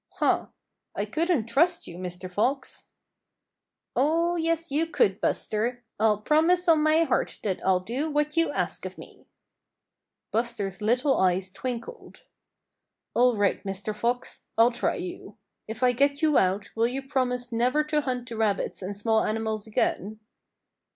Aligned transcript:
"Huh! 0.13 0.47
I 0.95 1.05
couldn't 1.05 1.45
trust 1.45 1.85
you, 1.85 1.95
Mr. 1.99 2.27
Fox." 2.27 2.87
"Oh, 3.95 4.35
yes, 4.35 4.71
you 4.71 4.87
could, 4.87 5.21
Buster! 5.21 5.83
I'll 5.99 6.17
promise 6.21 6.67
on 6.67 6.81
my 6.81 7.03
heart 7.03 7.37
that 7.43 7.63
I'll 7.63 7.81
do 7.81 8.09
what 8.09 8.35
you 8.35 8.49
ask 8.49 8.83
of 8.83 8.97
me." 8.97 9.27
Buster's 10.31 10.81
little 10.81 11.19
eyes 11.19 11.51
twinkled. 11.51 12.23
"All 13.13 13.35
right, 13.37 13.63
Mr. 13.63 13.95
Fox, 13.95 14.47
I'll 14.57 14.71
try 14.71 14.95
you. 14.95 15.37
If 15.67 15.83
I 15.83 15.91
get 15.91 16.23
you 16.23 16.35
out 16.35 16.71
will 16.75 16.87
you 16.87 17.03
promise 17.03 17.51
never 17.51 17.83
to 17.83 18.01
hunt 18.01 18.27
the 18.27 18.37
rabbits 18.37 18.81
and 18.81 18.97
small 18.97 19.23
animals 19.23 19.67
again?" 19.67 20.19